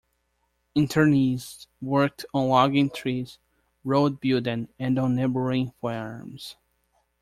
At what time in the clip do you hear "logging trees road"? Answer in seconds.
2.47-4.19